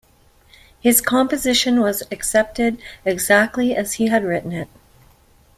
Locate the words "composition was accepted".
0.99-2.81